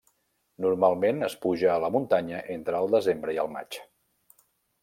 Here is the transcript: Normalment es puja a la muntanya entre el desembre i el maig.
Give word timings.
Normalment 0.63 1.25
es 1.27 1.35
puja 1.43 1.69
a 1.73 1.77
la 1.85 1.91
muntanya 1.97 2.41
entre 2.57 2.81
el 2.81 2.93
desembre 2.97 3.37
i 3.37 3.41
el 3.45 3.53
maig. 3.59 3.79